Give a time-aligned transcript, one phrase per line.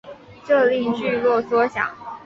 [0.47, 1.87] 这令聚落缩小。